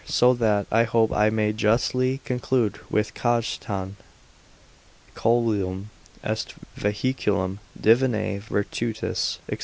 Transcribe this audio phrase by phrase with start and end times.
[0.07, 3.97] So that, I hope, I may justly conclude with Cajetan,
[5.13, 5.89] Coelum
[6.23, 9.57] est vehiculum divinae virtutis, &c.